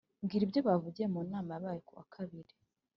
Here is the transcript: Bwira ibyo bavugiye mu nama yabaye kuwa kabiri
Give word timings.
Bwira 0.25 0.43
ibyo 0.47 0.61
bavugiye 0.67 1.07
mu 1.13 1.19
nama 1.31 1.49
yabaye 1.53 1.79
kuwa 1.87 2.03
kabiri 2.13 2.53